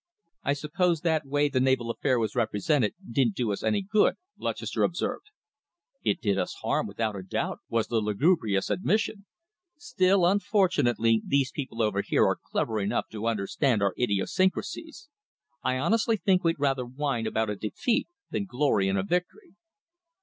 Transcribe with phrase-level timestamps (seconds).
[0.43, 4.81] "I suppose the way that naval affair was represented didn't do us any good," Lutchester
[4.81, 5.25] observed.
[6.03, 9.27] "It did us harm, without a doubt," was the lugubrious admission.
[9.77, 15.07] "Still, fortunately, these people over here are clever enough to understand our idiosyncrasies.
[15.61, 19.53] I honestly think we'd rather whine about a defeat than glory in a victory."